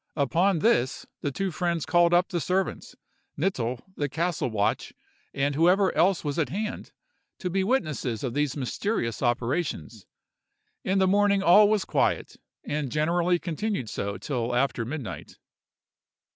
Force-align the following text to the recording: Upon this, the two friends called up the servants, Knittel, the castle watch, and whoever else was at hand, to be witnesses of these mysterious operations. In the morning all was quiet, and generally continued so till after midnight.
Upon 0.15 0.57
this, 0.57 1.05
the 1.21 1.31
two 1.31 1.51
friends 1.51 1.85
called 1.85 2.11
up 2.11 2.29
the 2.29 2.41
servants, 2.41 2.95
Knittel, 3.37 3.83
the 3.95 4.09
castle 4.09 4.49
watch, 4.49 4.93
and 5.31 5.53
whoever 5.53 5.95
else 5.95 6.23
was 6.23 6.39
at 6.39 6.49
hand, 6.49 6.91
to 7.37 7.51
be 7.51 7.63
witnesses 7.63 8.23
of 8.23 8.33
these 8.33 8.57
mysterious 8.57 9.21
operations. 9.21 10.07
In 10.83 10.97
the 10.97 11.05
morning 11.05 11.43
all 11.43 11.69
was 11.69 11.85
quiet, 11.85 12.37
and 12.63 12.91
generally 12.91 13.37
continued 13.37 13.91
so 13.91 14.17
till 14.17 14.55
after 14.55 14.85
midnight. 14.85 15.37